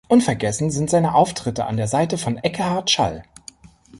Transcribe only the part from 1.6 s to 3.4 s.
an der Seite von Ekkehard Schall.